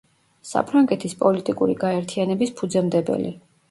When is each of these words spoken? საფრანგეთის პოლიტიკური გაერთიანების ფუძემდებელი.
საფრანგეთის 0.51 1.15
პოლიტიკური 1.21 1.79
გაერთიანების 1.87 2.59
ფუძემდებელი. 2.61 3.37